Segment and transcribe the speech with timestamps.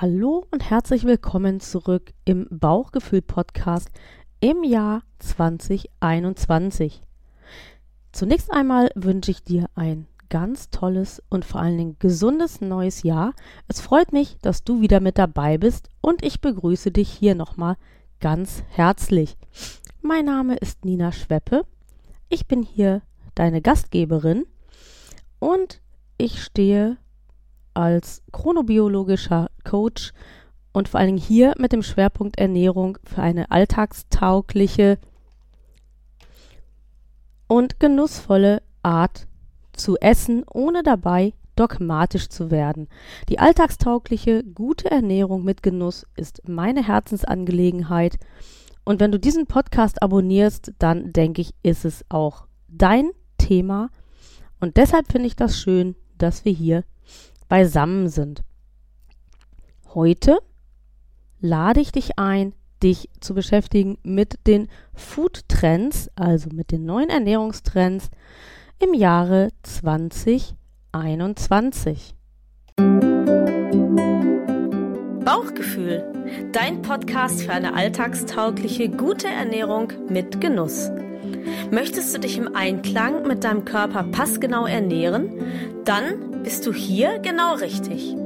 [0.00, 3.90] Hallo und herzlich willkommen zurück im Bauchgefühl-Podcast
[4.40, 7.02] im Jahr 2021.
[8.10, 13.34] Zunächst einmal wünsche ich dir ein ganz tolles und vor allen Dingen gesundes neues Jahr.
[13.68, 17.76] Es freut mich, dass du wieder mit dabei bist und ich begrüße dich hier nochmal
[18.20, 19.36] ganz herzlich.
[20.00, 21.66] Mein Name ist Nina Schweppe.
[22.30, 23.02] Ich bin hier
[23.34, 24.46] deine Gastgeberin
[25.40, 25.82] und
[26.16, 26.96] ich stehe
[27.74, 30.12] als chronobiologischer Coach
[30.72, 34.98] und vor allen Dingen hier mit dem Schwerpunkt Ernährung für eine alltagstaugliche
[37.46, 39.26] und genussvolle Art
[39.72, 42.88] zu essen, ohne dabei dogmatisch zu werden.
[43.28, 48.18] Die alltagstaugliche, gute Ernährung mit Genuss ist meine Herzensangelegenheit.
[48.84, 53.90] Und wenn du diesen Podcast abonnierst, dann denke ich, ist es auch dein Thema.
[54.60, 56.84] Und deshalb finde ich das schön, dass wir hier
[57.50, 58.42] beisammen sind.
[59.92, 60.38] Heute
[61.40, 67.10] lade ich dich ein, dich zu beschäftigen mit den Food Trends, also mit den neuen
[67.10, 68.08] Ernährungstrends
[68.78, 72.14] im Jahre 2021.
[75.24, 76.04] Bauchgefühl,
[76.52, 80.88] dein Podcast für eine alltagstaugliche, gute Ernährung mit Genuss.
[81.70, 85.32] Möchtest du dich im Einklang mit deinem Körper passgenau ernähren?
[85.84, 88.16] Dann bist du hier genau richtig.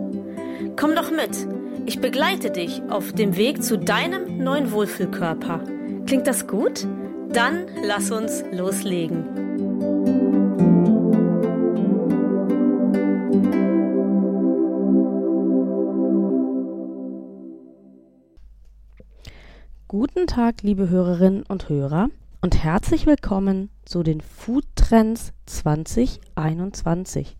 [0.77, 1.49] Komm doch mit.
[1.87, 5.61] Ich begleite dich auf dem Weg zu deinem neuen Wohlfühlkörper.
[6.07, 6.87] Klingt das gut?
[7.33, 9.25] Dann lass uns loslegen.
[19.89, 22.09] Guten Tag, liebe Hörerinnen und Hörer,
[22.41, 27.37] und herzlich willkommen zu den Food Trends 2021.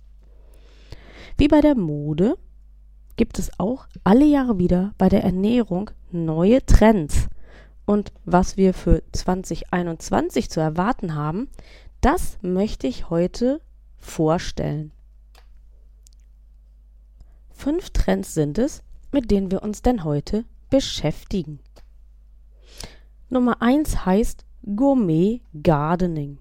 [1.37, 2.39] Wie bei der Mode
[3.17, 7.29] gibt es auch alle Jahre wieder bei der Ernährung neue Trends.
[7.87, 11.49] Und was wir für 2021 zu erwarten haben,
[12.01, 13.61] das möchte ich heute
[13.97, 14.93] vorstellen.
[17.51, 21.59] Fünf Trends sind es, mit denen wir uns denn heute beschäftigen.
[23.29, 24.45] Nummer eins heißt
[24.77, 26.39] Gourmet Gardening.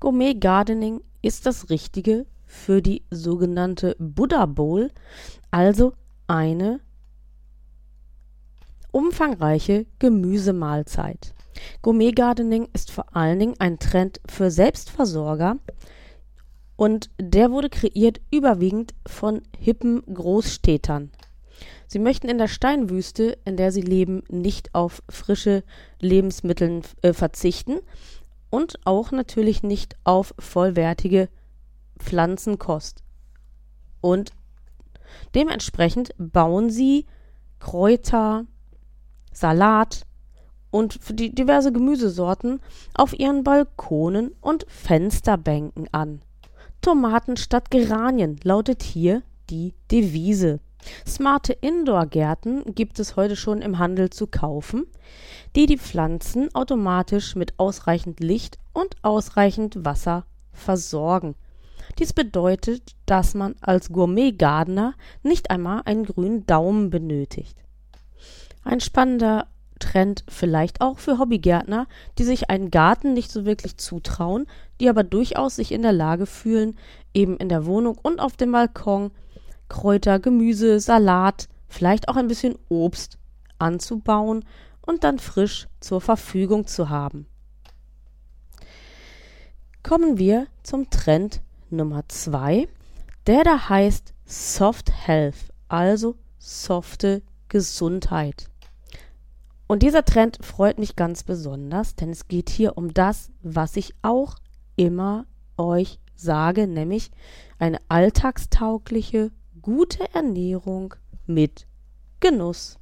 [0.00, 4.90] Gourmet Gardening ist das Richtige für die sogenannte Buddha Bowl,
[5.50, 5.94] also
[6.26, 6.80] eine
[8.92, 11.34] umfangreiche Gemüsemahlzeit.
[11.80, 15.56] Gourmet Gardening ist vor allen Dingen ein Trend für Selbstversorger
[16.76, 21.10] und der wurde kreiert überwiegend von hippen Großstädtern.
[21.86, 25.64] Sie möchten in der Steinwüste, in der sie leben, nicht auf frische
[26.00, 27.80] Lebensmittel äh, verzichten
[28.50, 31.28] und auch natürlich nicht auf vollwertige
[32.02, 33.02] Pflanzenkost.
[34.00, 34.32] Und
[35.34, 37.06] dementsprechend bauen sie
[37.60, 38.44] Kräuter,
[39.32, 40.02] Salat
[40.70, 42.60] und die diverse Gemüsesorten
[42.94, 46.22] auf ihren Balkonen und Fensterbänken an.
[46.80, 50.60] Tomaten statt Geranien lautet hier die Devise.
[51.06, 54.86] Smarte Indoor-Gärten gibt es heute schon im Handel zu kaufen,
[55.54, 61.36] die die Pflanzen automatisch mit ausreichend Licht und ausreichend Wasser versorgen.
[61.98, 67.56] Dies bedeutet, dass man als Gourmet-Gardener nicht einmal einen grünen Daumen benötigt.
[68.64, 69.46] Ein spannender
[69.78, 71.86] Trend vielleicht auch für Hobbygärtner,
[72.16, 74.46] die sich einen Garten nicht so wirklich zutrauen,
[74.80, 76.78] die aber durchaus sich in der Lage fühlen,
[77.12, 79.10] eben in der Wohnung und auf dem Balkon
[79.68, 83.18] Kräuter, Gemüse, Salat, vielleicht auch ein bisschen Obst
[83.58, 84.44] anzubauen
[84.86, 87.26] und dann frisch zur Verfügung zu haben.
[89.82, 91.40] Kommen wir zum Trend
[91.72, 92.68] Nummer zwei,
[93.26, 98.48] der da heißt Soft Health, also softe Gesundheit.
[99.66, 103.94] Und dieser Trend freut mich ganz besonders, denn es geht hier um das, was ich
[104.02, 104.36] auch
[104.76, 107.10] immer euch sage, nämlich
[107.58, 110.94] eine alltagstaugliche, gute Ernährung
[111.26, 111.66] mit
[112.20, 112.78] Genuss.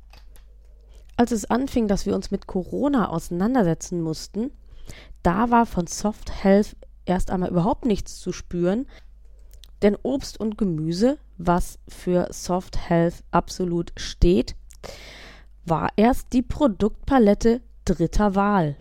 [1.17, 4.51] Als es anfing, dass wir uns mit Corona auseinandersetzen mussten,
[5.23, 8.87] da war von Soft Health erst einmal überhaupt nichts zu spüren,
[9.83, 14.55] denn Obst und Gemüse, was für Soft Health absolut steht,
[15.65, 18.77] war erst die Produktpalette dritter Wahl.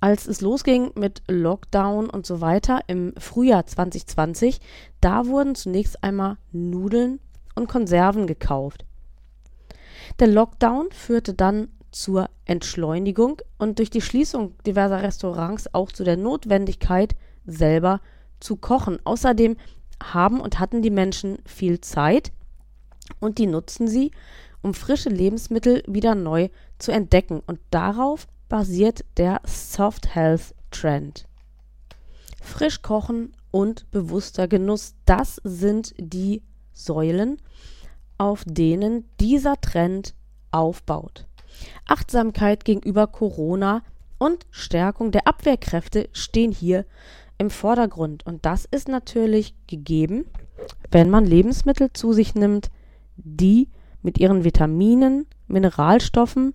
[0.00, 4.60] Als es losging mit Lockdown und so weiter im Frühjahr 2020,
[5.00, 7.18] da wurden zunächst einmal Nudeln
[7.56, 8.84] und Konserven gekauft.
[10.20, 16.16] Der Lockdown führte dann zur Entschleunigung und durch die Schließung diverser Restaurants auch zu der
[16.16, 17.14] Notwendigkeit,
[17.46, 18.00] selber
[18.40, 18.98] zu kochen.
[19.04, 19.56] Außerdem
[20.02, 22.32] haben und hatten die Menschen viel Zeit
[23.20, 24.10] und die nutzen sie,
[24.62, 26.48] um frische Lebensmittel wieder neu
[26.78, 27.40] zu entdecken.
[27.46, 31.26] Und darauf basiert der Soft Health Trend.
[32.42, 36.42] Frisch kochen und bewusster Genuss, das sind die
[36.72, 37.40] Säulen,
[38.18, 40.14] auf denen dieser Trend
[40.50, 41.27] aufbaut.
[41.86, 43.82] Achtsamkeit gegenüber Corona
[44.18, 46.84] und Stärkung der Abwehrkräfte stehen hier
[47.38, 48.26] im Vordergrund.
[48.26, 50.26] Und das ist natürlich gegeben,
[50.90, 52.70] wenn man Lebensmittel zu sich nimmt,
[53.16, 53.68] die
[54.02, 56.54] mit ihren Vitaminen, Mineralstoffen,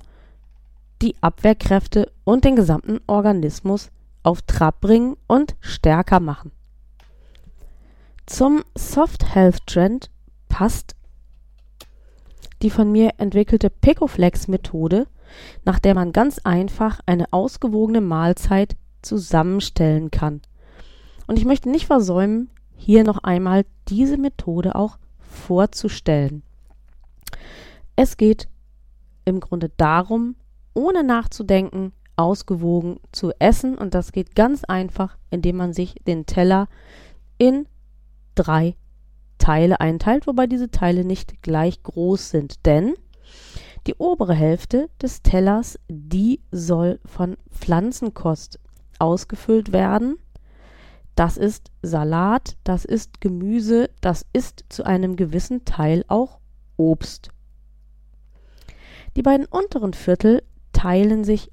[1.02, 3.90] die Abwehrkräfte und den gesamten Organismus
[4.24, 6.52] auf Trab bringen und stärker machen.
[8.26, 10.10] Zum Soft Health Trend
[10.48, 10.96] passt
[12.64, 15.08] die von mir entwickelte Picoflex-Methode,
[15.66, 20.42] nach der man ganz einfach eine ausgewogene Mahlzeit zusammenstellen kann.
[21.28, 26.44] Und ich möchte nicht versäumen, hier noch einmal diese Methode auch vorzustellen.
[27.96, 28.48] Es geht
[29.26, 30.36] im Grunde darum,
[30.74, 36.68] ohne nachzudenken, ausgewogen zu essen und das geht ganz einfach, indem man sich den Teller
[37.38, 37.68] in
[38.36, 38.76] drei
[39.44, 42.94] Teile einteilt, wobei diese Teile nicht gleich groß sind, denn
[43.88, 48.58] die obere Hälfte des Tellers, die soll von Pflanzenkost
[49.00, 50.18] ausgefüllt werden.
[51.16, 56.40] Das ist Salat, das ist Gemüse, das ist zu einem gewissen Teil auch
[56.78, 57.28] Obst.
[59.18, 60.42] Die beiden unteren Viertel
[60.72, 61.52] teilen sich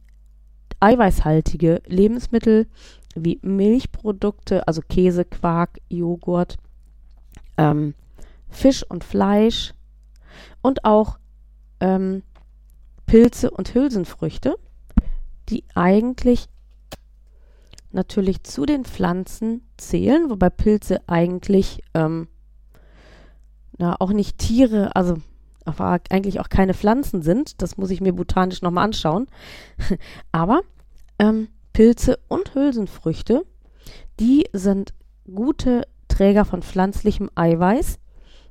[0.78, 2.68] eiweißhaltige Lebensmittel
[3.16, 6.56] wie Milchprodukte, also Käse, Quark, Joghurt,
[7.60, 7.94] ähm,
[8.48, 9.74] Fisch und Fleisch
[10.62, 11.18] und auch
[11.80, 12.22] ähm,
[13.06, 14.56] Pilze und Hülsenfrüchte,
[15.50, 16.48] die eigentlich
[17.92, 22.28] natürlich zu den Pflanzen zählen, wobei Pilze eigentlich ähm,
[23.78, 25.16] na, auch nicht Tiere, also
[26.08, 27.62] eigentlich auch keine Pflanzen sind.
[27.62, 29.26] Das muss ich mir botanisch nochmal anschauen.
[30.32, 30.62] aber
[31.18, 33.44] ähm, Pilze und Hülsenfrüchte,
[34.18, 34.94] die sind
[35.32, 35.82] gute
[36.20, 37.98] Träger von pflanzlichem Eiweiß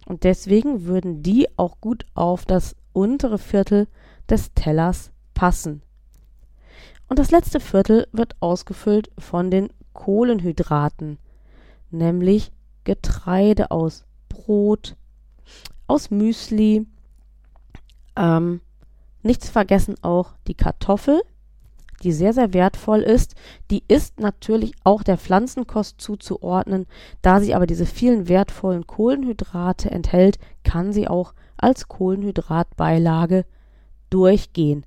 [0.08, 3.88] und deswegen würden die auch gut auf das untere Viertel
[4.28, 5.84] des Tellers passen.
[7.08, 11.20] Und das letzte Viertel wird ausgefüllt von den Kohlenhydraten,
[11.92, 12.52] nämlich
[12.86, 14.96] Getreide aus Brot,
[15.86, 16.88] aus Müsli,
[18.16, 18.62] ähm,
[19.22, 21.22] nicht zu vergessen auch die Kartoffel,
[22.00, 23.36] die sehr, sehr wertvoll ist.
[23.72, 26.86] Die ist natürlich auch der Pflanzenkost zuzuordnen.
[27.22, 33.46] Da sie aber diese vielen wertvollen Kohlenhydrate enthält, kann sie auch als Kohlenhydratbeilage
[34.10, 34.86] durchgehen.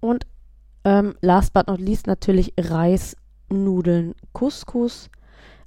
[0.00, 0.26] Und
[0.84, 3.16] ähm, last but not least natürlich Reis,
[3.48, 5.10] Nudeln, Couscous.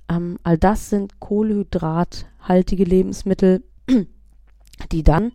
[0.10, 3.64] Ähm, all das sind kohlenhydrathaltige Lebensmittel,
[4.92, 5.34] die dann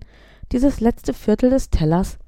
[0.52, 2.18] dieses letzte Viertel des Tellers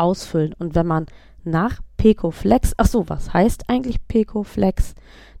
[0.00, 0.54] ausfüllen.
[0.58, 1.06] Und wenn man
[1.44, 4.94] nach Pecoflex, ach so, was heißt eigentlich Pecoflex?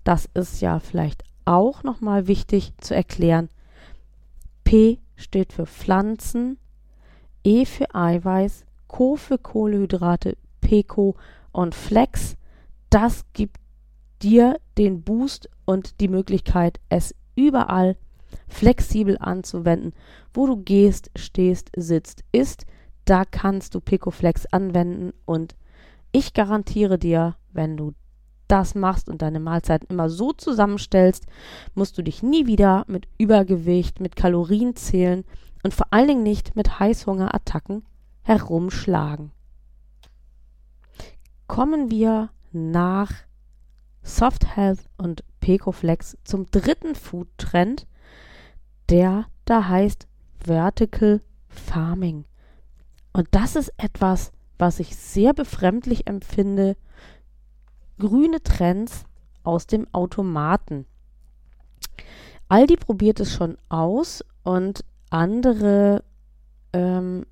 [0.04, 3.48] Das ist ja vielleicht auch nochmal wichtig zu erklären.
[4.64, 6.58] P steht für Pflanzen,
[7.42, 11.16] E für Eiweiß, Co für Kohlenhydrate, Peco
[11.52, 12.36] und Flex.
[12.90, 13.56] Das gibt
[14.22, 17.96] dir den Boost und die Möglichkeit, es überall
[18.48, 19.92] flexibel anzuwenden,
[20.34, 22.66] wo du gehst, stehst, sitzt, isst
[23.10, 25.56] da kannst du Picoflex anwenden und
[26.12, 27.92] ich garantiere dir, wenn du
[28.46, 31.26] das machst und deine Mahlzeiten immer so zusammenstellst,
[31.74, 35.24] musst du dich nie wieder mit Übergewicht, mit Kalorien zählen
[35.64, 37.84] und vor allen Dingen nicht mit Heißhungerattacken
[38.22, 39.32] herumschlagen.
[41.48, 43.10] Kommen wir nach
[44.02, 47.88] Soft Health und Pecoflex zum dritten Food Trend,
[48.88, 50.06] der da heißt
[50.38, 52.24] Vertical Farming.
[53.12, 56.76] Und das ist etwas, was ich sehr befremdlich empfinde.
[57.98, 59.04] Grüne Trends
[59.42, 60.86] aus dem Automaten.
[62.48, 66.04] Aldi probiert es schon aus und andere
[66.72, 67.26] ähm,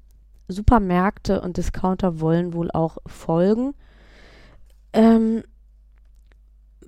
[0.49, 3.75] Supermärkte und Discounter wollen wohl auch folgen.
[4.92, 5.42] Ähm,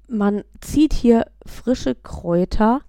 [0.09, 2.81] man zieht hier frische Kräuter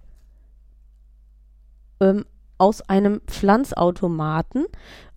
[2.00, 2.24] ähm,
[2.58, 4.66] aus einem Pflanzautomaten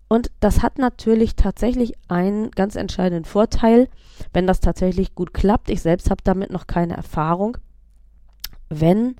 [0.08, 3.88] und das hat natürlich tatsächlich einen ganz entscheidenden Vorteil,
[4.32, 5.68] wenn das tatsächlich gut klappt.
[5.68, 7.58] Ich selbst habe damit noch keine Erfahrung.
[8.68, 9.16] Wenn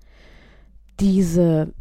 [1.01, 1.73] diese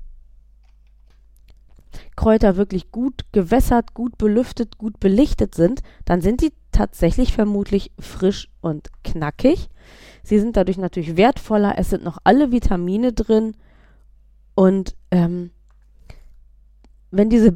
[2.16, 8.50] Kräuter wirklich gut gewässert, gut belüftet, gut belichtet sind, dann sind die tatsächlich vermutlich frisch
[8.62, 9.70] und knackig.
[10.24, 13.56] Sie sind dadurch natürlich wertvoller, es sind noch alle Vitamine drin
[14.56, 15.52] und ähm,
[17.12, 17.56] wenn diese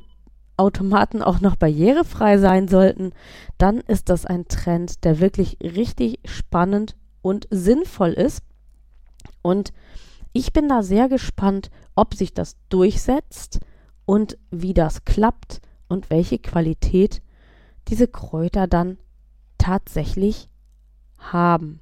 [0.60, 3.14] Automaten auch noch barrierefrei sein sollten,
[3.58, 8.44] dann ist das ein Trend, der wirklich richtig spannend und sinnvoll ist.
[9.42, 9.74] Und
[10.34, 13.60] ich bin da sehr gespannt, ob sich das durchsetzt
[14.06, 17.22] und wie das klappt und welche Qualität
[17.88, 18.98] diese Kräuter dann
[19.58, 20.50] tatsächlich
[21.18, 21.80] haben.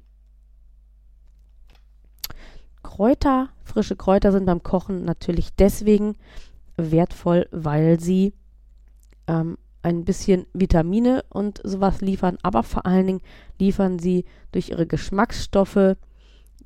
[2.82, 6.16] Kräuter, frische Kräuter sind beim Kochen natürlich deswegen
[6.76, 8.32] wertvoll, weil sie
[9.28, 13.22] ähm, ein bisschen Vitamine und sowas liefern, aber vor allen Dingen
[13.58, 15.96] liefern sie durch ihre Geschmacksstoffe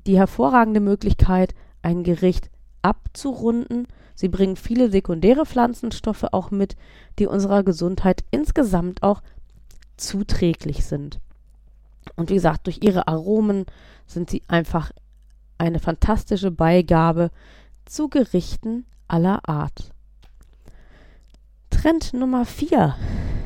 [0.07, 2.49] die hervorragende Möglichkeit, ein Gericht
[2.81, 3.87] abzurunden.
[4.15, 6.75] Sie bringen viele sekundäre Pflanzenstoffe auch mit,
[7.19, 9.21] die unserer Gesundheit insgesamt auch
[9.97, 11.19] zuträglich sind.
[12.15, 13.65] Und wie gesagt, durch ihre Aromen
[14.07, 14.91] sind sie einfach
[15.57, 17.31] eine fantastische Beigabe
[17.85, 19.92] zu Gerichten aller Art.
[21.83, 22.95] Trend Nummer 4,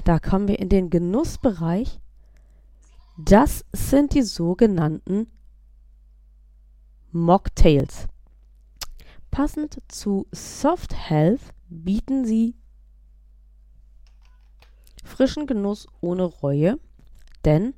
[0.03, 1.99] da kommen wir in den Genussbereich.
[3.17, 5.25] Das sind die sogenannten
[7.11, 8.05] Mocktails.
[9.31, 12.53] Passend zu Soft Health bieten sie
[15.03, 16.79] frischen Genuss ohne Reue,
[17.43, 17.73] denn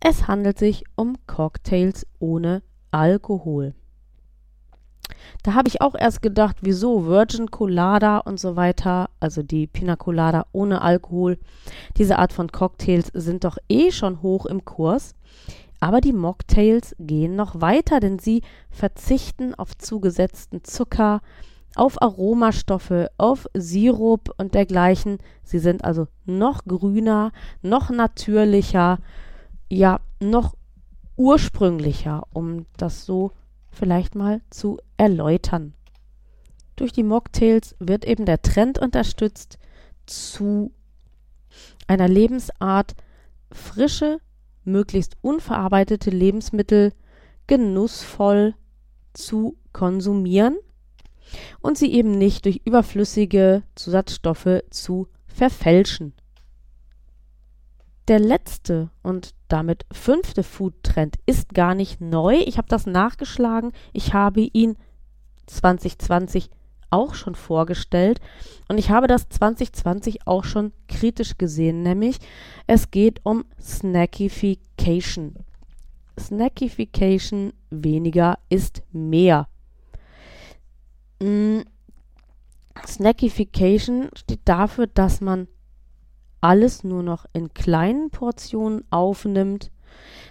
[0.00, 3.74] es handelt sich um Cocktails ohne Alkohol.
[5.42, 9.96] Da habe ich auch erst gedacht, wieso Virgin Colada und so weiter, also die Pina
[9.96, 11.38] Colada ohne Alkohol.
[11.96, 15.14] Diese Art von Cocktails sind doch eh schon hoch im Kurs.
[15.80, 21.20] Aber die Mocktails gehen noch weiter, denn sie verzichten auf zugesetzten Zucker,
[21.74, 25.18] auf Aromastoffe, auf Sirup und dergleichen.
[25.44, 28.98] Sie sind also noch grüner, noch natürlicher,
[29.68, 30.54] ja, noch
[31.16, 33.32] ursprünglicher, um das so
[33.76, 35.74] vielleicht mal zu erläutern.
[36.76, 39.58] Durch die Mocktails wird eben der Trend unterstützt
[40.06, 40.72] zu
[41.86, 42.94] einer Lebensart,
[43.52, 44.18] frische,
[44.64, 46.92] möglichst unverarbeitete Lebensmittel
[47.46, 48.54] genussvoll
[49.12, 50.56] zu konsumieren
[51.60, 56.12] und sie eben nicht durch überflüssige Zusatzstoffe zu verfälschen.
[58.08, 62.36] Der letzte und damit fünfte Food-Trend ist gar nicht neu.
[62.36, 63.72] Ich habe das nachgeschlagen.
[63.92, 64.76] Ich habe ihn
[65.46, 66.50] 2020
[66.90, 68.20] auch schon vorgestellt
[68.68, 72.18] und ich habe das 2020 auch schon kritisch gesehen, nämlich
[72.68, 75.34] es geht um Snackification.
[76.18, 79.48] Snackification weniger ist mehr.
[81.20, 81.62] Mm,
[82.86, 85.48] Snackification steht dafür, dass man
[86.40, 89.70] alles nur noch in kleinen Portionen aufnimmt.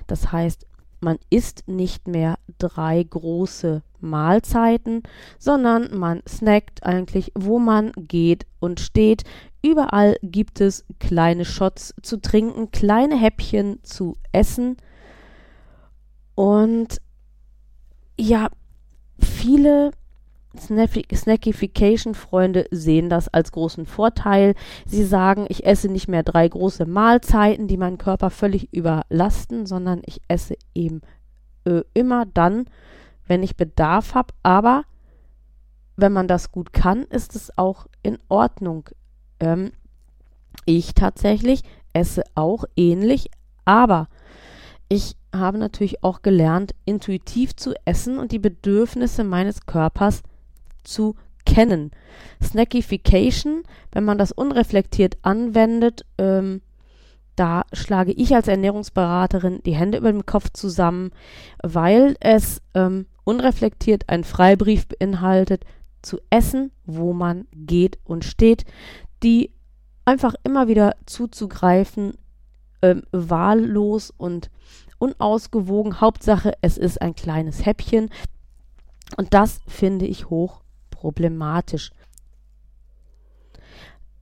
[0.08, 0.66] Das heißt,
[1.02, 5.04] man isst nicht mehr drei große Mahlzeiten,
[5.38, 9.24] sondern man snackt eigentlich, wo man geht und steht.
[9.62, 14.78] Überall gibt es kleine Shots zu trinken, kleine Häppchen zu essen.
[16.36, 17.02] Und
[18.20, 18.50] ja,
[19.20, 19.92] viele
[20.60, 24.56] Snackification-Freunde sehen das als großen Vorteil.
[24.86, 30.02] Sie sagen, ich esse nicht mehr drei große Mahlzeiten, die meinen Körper völlig überlasten, sondern
[30.06, 31.02] ich esse eben
[31.66, 32.66] äh, immer dann,
[33.28, 34.34] wenn ich Bedarf habe.
[34.44, 34.84] Aber
[35.96, 38.90] wenn man das gut kann, ist es auch in Ordnung.
[39.40, 39.72] Ähm,
[40.66, 43.30] ich tatsächlich esse auch ähnlich,
[43.66, 44.08] aber
[44.88, 50.35] ich habe natürlich auch gelernt, intuitiv zu essen und die Bedürfnisse meines Körpers zu
[51.46, 51.92] kennen.
[52.44, 56.62] Snackification, wenn man das unreflektiert anwendet, ähm,
[57.36, 61.12] da schlage ich als Ernährungsberaterin die Hände über dem Kopf zusammen,
[61.62, 65.66] weil es ähm, unreflektiert einen Freibrief beinhaltet,
[66.02, 68.64] zu essen, wo man geht und steht,
[69.24, 69.52] die
[70.06, 72.14] einfach immer wieder zuzugreifen,
[72.84, 74.52] ähm, wahllos und
[75.00, 76.00] unausgewogen.
[76.00, 78.12] Hauptsache, es ist ein kleines Häppchen.
[79.18, 80.62] Und das finde ich hoch
[81.06, 81.92] problematisch.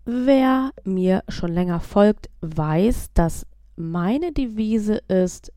[0.04, 3.48] Wer mir schon länger folgt, weiß, dass
[3.78, 5.54] meine Devise ist,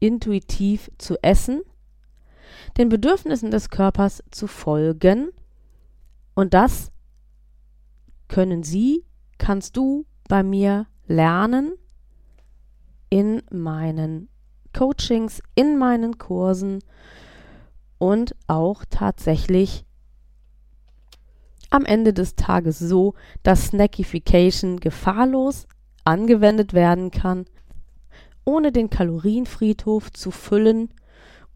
[0.00, 1.62] intuitiv zu essen,
[2.76, 5.30] den Bedürfnissen des Körpers zu folgen
[6.34, 6.92] und das
[8.28, 9.06] können Sie,
[9.38, 11.72] kannst du bei mir lernen
[13.08, 14.28] in meinen
[14.74, 16.80] Coachings, in meinen Kursen
[17.96, 19.86] und auch tatsächlich
[21.72, 25.66] am Ende des Tages so, dass Snackification gefahrlos
[26.04, 27.46] angewendet werden kann,
[28.44, 30.90] ohne den Kalorienfriedhof zu füllen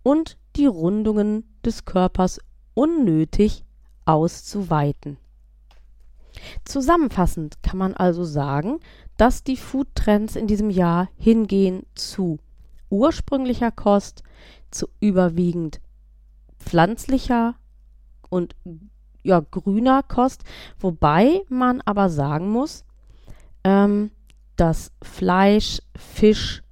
[0.02, 2.40] und die Rundungen des Körpers
[2.74, 3.64] unnötig
[4.04, 5.18] auszuweiten.
[6.64, 8.78] Zusammenfassend kann man also sagen,
[9.16, 12.38] dass die Foodtrends in diesem Jahr hingehen zu
[12.90, 14.22] ursprünglicher Kost,
[14.70, 15.80] zu überwiegend
[16.58, 17.54] pflanzlicher
[18.28, 18.54] und
[19.26, 20.44] ja, grüner Kost,
[20.78, 22.84] wobei man aber sagen muss,
[23.64, 24.10] ähm,
[24.56, 26.62] dass Fleisch, Fisch,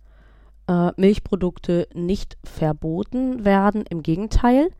[0.68, 3.84] äh, Milchprodukte nicht verboten werden.
[3.90, 4.70] Im Gegenteil,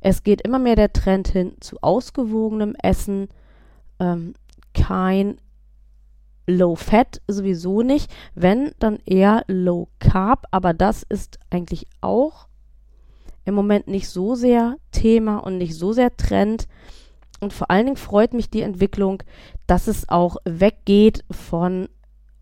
[0.00, 3.28] es geht immer mehr der Trend hin zu ausgewogenem Essen,
[3.98, 4.34] ähm,
[4.74, 5.36] kein
[6.46, 12.48] Low Fat sowieso nicht, wenn dann eher Low Carb, aber das ist eigentlich auch
[13.44, 16.66] im Moment nicht so sehr Thema und nicht so sehr Trend.
[17.40, 19.22] Und vor allen Dingen freut mich die Entwicklung,
[19.66, 21.88] dass es auch weggeht von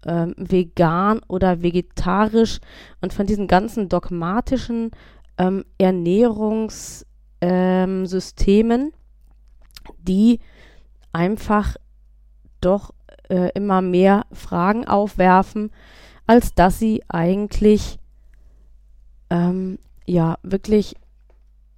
[0.05, 2.59] ähm, vegan oder vegetarisch
[3.01, 4.91] und von diesen ganzen dogmatischen
[5.39, 7.07] ähm, Ernährungssystemen,
[7.41, 8.93] ähm,
[10.01, 10.41] die
[11.13, 11.77] einfach
[12.61, 12.93] doch
[13.29, 15.71] äh, immer mehr Fragen aufwerfen,
[16.27, 17.99] als dass sie eigentlich
[19.31, 20.97] ähm, ja wirklich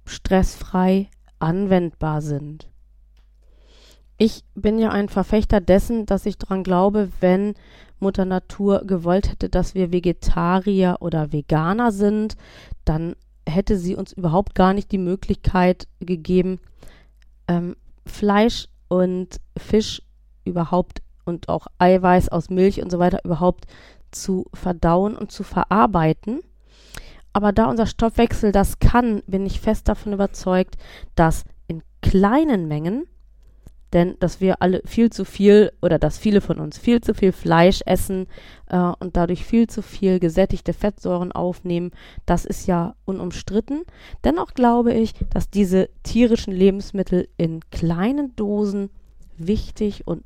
[0.05, 1.09] stressfrei
[1.39, 2.67] anwendbar sind.
[4.23, 7.55] Ich bin ja ein Verfechter dessen, dass ich daran glaube, wenn
[7.99, 12.35] Mutter Natur gewollt hätte, dass wir Vegetarier oder Veganer sind,
[12.85, 13.15] dann
[13.49, 16.59] hätte sie uns überhaupt gar nicht die Möglichkeit gegeben,
[17.47, 17.75] ähm,
[18.05, 20.03] Fleisch und Fisch
[20.45, 23.65] überhaupt und auch Eiweiß aus Milch und so weiter überhaupt
[24.11, 26.41] zu verdauen und zu verarbeiten.
[27.33, 30.77] Aber da unser Stoffwechsel das kann, bin ich fest davon überzeugt,
[31.15, 33.07] dass in kleinen Mengen
[33.93, 37.31] denn dass wir alle viel zu viel oder dass viele von uns viel zu viel
[37.31, 38.27] Fleisch essen
[38.69, 41.91] äh, und dadurch viel zu viel gesättigte Fettsäuren aufnehmen,
[42.25, 43.83] das ist ja unumstritten.
[44.23, 48.89] Dennoch glaube ich, dass diese tierischen Lebensmittel in kleinen Dosen
[49.37, 50.23] wichtig und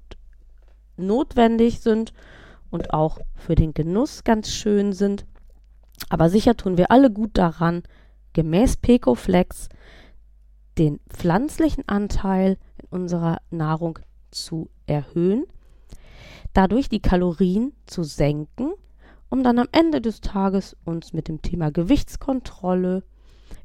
[0.98, 2.13] notwendig sind
[2.70, 5.25] und auch für den Genuss ganz schön sind.
[6.09, 7.83] Aber sicher tun wir alle gut daran,
[8.33, 9.70] gemäß Pecoflex
[10.77, 12.57] den pflanzlichen Anteil
[12.90, 14.00] unserer Nahrung
[14.31, 15.46] zu erhöhen,
[16.53, 18.74] dadurch die Kalorien zu senken,
[19.29, 23.03] um dann am Ende des Tages uns mit dem Thema Gewichtskontrolle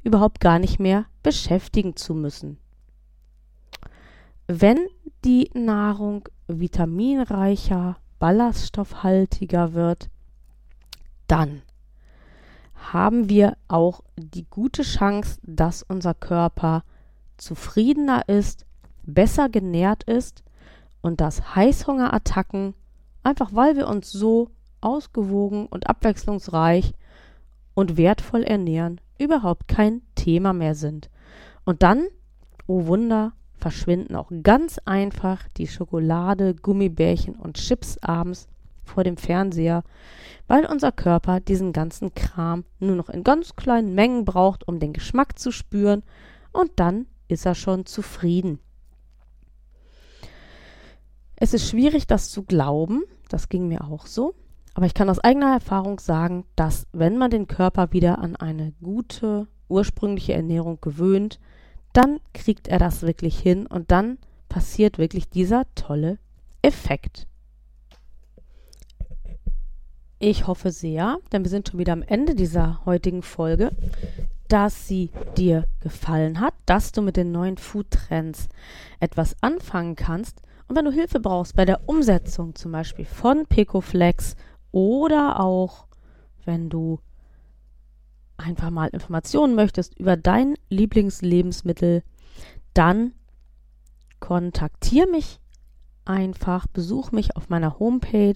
[0.03, 2.57] überhaupt gar nicht mehr beschäftigen zu müssen.
[4.47, 4.79] Wenn
[5.23, 10.09] die Nahrung vitaminreicher, ballaststoffhaltiger wird,
[11.27, 11.61] dann
[12.75, 16.83] haben wir auch die gute Chance, dass unser Körper
[17.41, 18.65] zufriedener ist
[19.03, 20.43] besser genährt ist
[21.01, 22.75] und dass Heißhungerattacken,
[23.23, 24.49] einfach weil wir uns so
[24.79, 26.93] ausgewogen und abwechslungsreich
[27.73, 31.09] und wertvoll ernähren, überhaupt kein Thema mehr sind.
[31.65, 32.07] Und dann,
[32.67, 38.47] oh Wunder, verschwinden auch ganz einfach die Schokolade, Gummibärchen und Chips abends
[38.83, 39.83] vor dem Fernseher,
[40.47, 44.93] weil unser Körper diesen ganzen Kram nur noch in ganz kleinen Mengen braucht, um den
[44.93, 46.03] Geschmack zu spüren,
[46.51, 48.59] und dann ist er schon zufrieden.
[51.35, 53.03] Es ist schwierig, das zu glauben.
[53.29, 54.35] Das ging mir auch so.
[54.73, 58.73] Aber ich kann aus eigener Erfahrung sagen, dass wenn man den Körper wieder an eine
[58.81, 61.39] gute, ursprüngliche Ernährung gewöhnt,
[61.93, 64.17] dann kriegt er das wirklich hin und dann
[64.49, 66.19] passiert wirklich dieser tolle
[66.61, 67.27] Effekt.
[70.19, 73.71] Ich hoffe sehr, denn wir sind schon wieder am Ende dieser heutigen Folge,
[74.51, 78.49] dass sie dir gefallen hat, dass du mit den neuen Food-Trends
[78.99, 80.41] etwas anfangen kannst.
[80.67, 84.35] Und wenn du Hilfe brauchst bei der Umsetzung zum Beispiel von Picoflex
[84.71, 85.85] oder auch
[86.43, 86.99] wenn du
[88.35, 92.03] einfach mal Informationen möchtest über dein Lieblingslebensmittel,
[92.73, 93.13] dann
[94.19, 95.39] kontaktiere mich
[96.03, 98.35] einfach, besuch mich auf meiner Homepage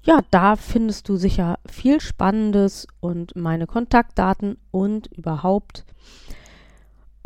[0.02, 5.84] ja, da findest du sicher viel Spannendes und meine Kontaktdaten und überhaupt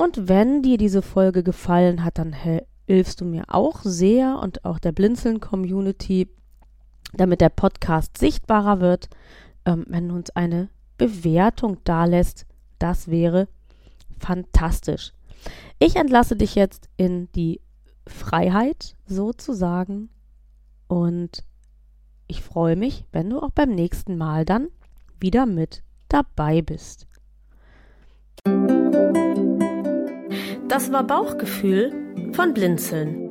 [0.02, 2.34] und wenn dir diese Folge gefallen hat, dann
[2.86, 6.28] hilfst du mir auch sehr und auch der Blinzeln-Community,
[7.12, 9.10] damit der Podcast sichtbarer wird,
[9.64, 12.46] ähm, wenn du uns eine Bewertung dalässt.
[12.80, 13.46] Das wäre
[14.18, 15.12] fantastisch.
[15.78, 17.60] Ich entlasse dich jetzt in die
[18.06, 20.08] Freiheit sozusagen
[20.88, 21.44] und
[22.32, 24.68] ich freue mich, wenn du auch beim nächsten Mal dann
[25.20, 27.06] wieder mit dabei bist.
[30.66, 31.92] Das war Bauchgefühl
[32.32, 33.28] von Blinzeln.